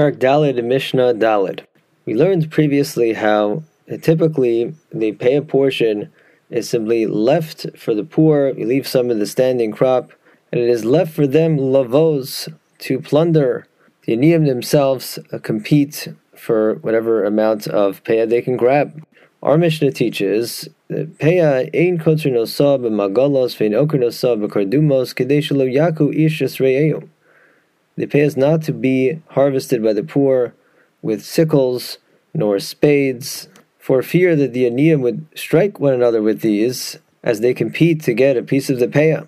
[0.00, 1.60] Perek Dalid Mishnah Dalid.
[2.06, 3.64] We learned previously how
[4.00, 6.10] typically the Peah portion
[6.48, 8.48] is simply left for the poor.
[8.48, 10.12] You leave some of the standing crop,
[10.50, 13.66] and it is left for them lavos to plunder.
[14.06, 19.04] The Aniyim themselves uh, compete for whatever amount of Peah they can grab.
[19.42, 25.70] Our Mishnah teaches that peya ein kotzer nosah b'magalos vein oker nosah b'kardumos kedei shelo
[25.70, 26.40] yaku ish
[27.96, 30.54] The Peah is not to be harvested by the poor
[31.02, 31.98] with sickles
[32.32, 33.48] nor spades,
[33.78, 38.14] for fear that the aniyim would strike one another with these as they compete to
[38.14, 39.26] get a piece of the peya.